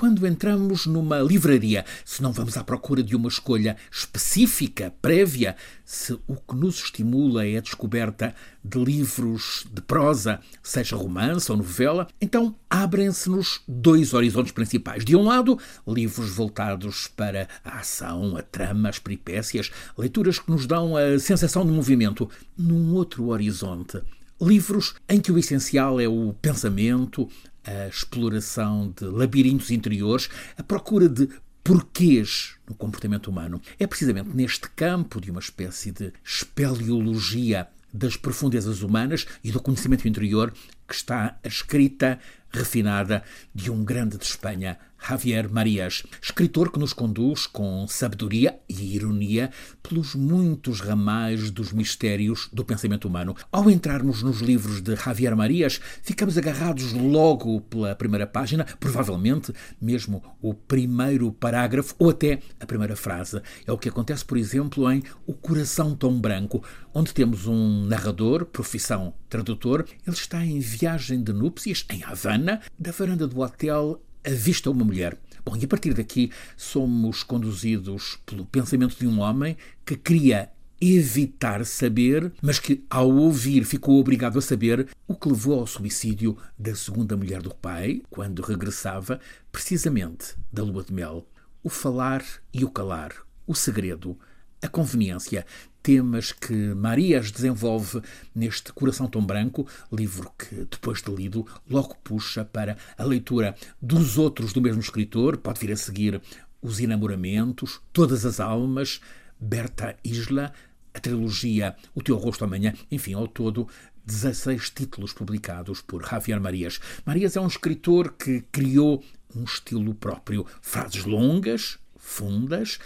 [0.00, 6.14] quando entramos numa livraria, se não vamos à procura de uma escolha específica, prévia, se
[6.26, 8.34] o que nos estimula é a descoberta
[8.64, 15.04] de livros de prosa, seja romance ou novela, então abrem-se-nos dois horizontes principais.
[15.04, 20.66] De um lado, livros voltados para a ação, a trama, as peripécias, leituras que nos
[20.66, 22.26] dão a sensação de movimento.
[22.56, 24.00] Num outro horizonte,
[24.40, 27.28] livros em que o essencial é o pensamento,
[27.64, 31.28] a exploração de labirintos interiores, a procura de
[31.62, 33.60] porquês no comportamento humano.
[33.78, 40.06] É precisamente neste campo de uma espécie de espeleologia das profundezas humanas e do conhecimento
[40.06, 40.52] interior
[40.86, 42.18] que está a escrita
[42.50, 43.22] refinada
[43.54, 49.50] de um grande de Espanha, Javier Marias, escritor que nos conduz com sabedoria e ironia
[49.82, 53.34] pelos muitos ramais dos mistérios do pensamento humano.
[53.50, 60.22] Ao entrarmos nos livros de Javier Marias, ficamos agarrados logo pela primeira página, provavelmente mesmo
[60.40, 63.40] o primeiro parágrafo ou até a primeira frase.
[63.66, 68.44] É o que acontece, por exemplo, em O Coração Tão Branco, onde temos um narrador,
[68.44, 69.86] profissão tradutor.
[70.06, 75.16] Ele está em viagem de núpcias em Havana, da varanda do hotel avista uma mulher.
[75.44, 81.64] Bom, e a partir daqui somos conduzidos pelo pensamento de um homem que queria evitar
[81.66, 86.74] saber, mas que, ao ouvir, ficou obrigado a saber o que levou ao suicídio da
[86.74, 89.20] segunda mulher do pai, quando regressava
[89.52, 91.26] precisamente da lua de mel.
[91.62, 93.12] O falar e o calar,
[93.46, 94.18] o segredo,
[94.62, 95.44] a conveniência,
[95.82, 98.02] temas que Marias desenvolve
[98.34, 104.18] neste Coração Tão Branco, livro que, depois de lido, logo puxa para a leitura dos
[104.18, 106.20] outros do mesmo escritor, pode vir a seguir
[106.60, 109.00] Os Enamoramentos, Todas as Almas,
[109.38, 110.52] Berta Isla,
[110.92, 113.68] a trilogia O Teu Rosto Amanhã, enfim, ao todo
[114.04, 116.80] 16 títulos publicados por Javier Marias.
[117.06, 122.78] Marias é um escritor que criou um estilo próprio, frases longas, fundas,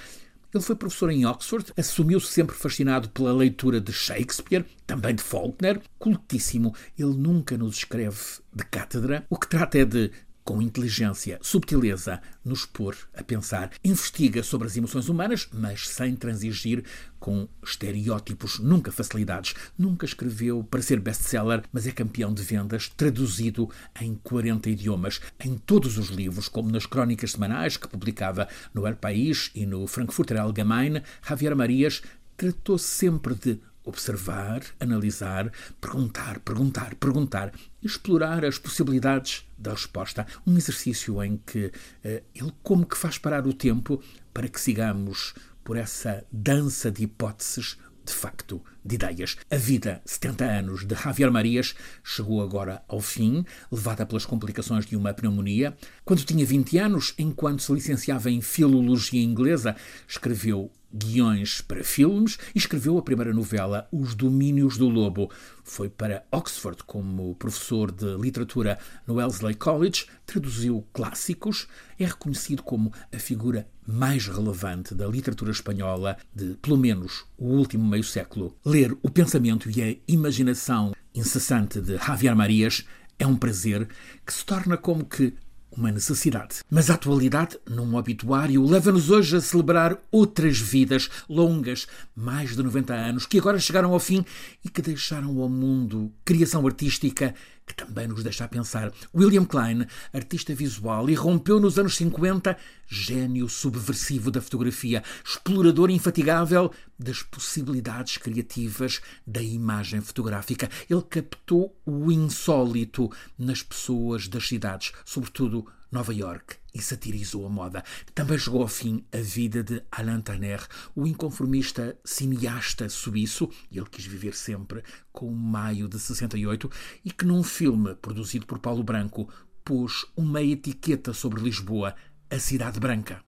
[0.57, 5.81] ele foi professor em Oxford, assumiu-se sempre fascinado pela leitura de Shakespeare, também de Faulkner,
[5.99, 6.75] cultíssimo.
[6.99, 8.19] Ele nunca nos escreve
[8.53, 9.25] de cátedra.
[9.29, 10.11] O que trata é de
[10.45, 13.71] com inteligência, subtileza, nos pôr a pensar.
[13.83, 16.85] Investiga sobre as emoções humanas, mas sem transigir
[17.19, 19.55] com estereótipos, nunca facilidades.
[19.79, 25.57] Nunca escreveu para ser best-seller, mas é campeão de vendas, traduzido em 40 idiomas, em
[25.57, 30.39] todos os livros, como nas crónicas semanais que publicava no El País e no Frankfurter
[30.39, 32.03] Allgemeine, Javier Marias
[32.37, 37.53] tratou sempre de observar, analisar, perguntar, perguntar, perguntar,
[37.83, 40.27] explorar as possibilidades da resposta.
[40.47, 44.03] Um exercício em que uh, ele como que faz parar o tempo
[44.33, 49.37] para que sigamos por essa dança de hipóteses de facto, de ideias.
[49.51, 54.95] A vida, 70 anos, de Javier Marias chegou agora ao fim, levada pelas complicações de
[54.97, 55.75] uma pneumonia.
[56.05, 59.75] Quando tinha 20 anos, enquanto se licenciava em Filologia Inglesa,
[60.07, 65.31] escreveu guiões para filmes e escreveu a primeira novela Os Domínios do Lobo.
[65.65, 71.67] Foi para Oxford como professor de literatura no Wellesley College, traduziu clássicos,
[71.99, 77.85] é reconhecido como a figura mais relevante da literatura espanhola de, pelo menos, o último
[77.87, 78.57] meio século.
[78.65, 82.85] Ler o pensamento e a imaginação incessante de Javier Marias
[83.19, 83.89] é um prazer
[84.25, 85.35] que se torna como que
[85.77, 86.57] uma necessidade.
[86.71, 92.95] Mas a atualidade, num obituário, leva-nos hoje a celebrar outras vidas longas, mais de 90
[92.95, 94.25] anos, que agora chegaram ao fim
[94.65, 97.35] e que deixaram ao mundo criação artística
[97.67, 98.93] que também nos deixa a pensar.
[99.15, 107.23] William Klein, artista visual, irrompeu nos anos 50, gênio subversivo da fotografia, explorador infatigável das
[107.23, 110.69] possibilidades criativas da imagem fotográfica.
[110.89, 117.85] Ele captou o insólito nas pessoas das cidades, sobretudo Nova York e satirizou a moda.
[118.15, 124.05] Também chegou ao fim a vida de Alain Tanner, o inconformista cineasta suíço, ele quis
[124.05, 126.71] viver sempre com maio de 68,
[127.05, 129.29] e que num filme produzido por Paulo Branco
[129.65, 131.95] pôs uma etiqueta sobre Lisboa,
[132.29, 133.23] a Cidade Branca.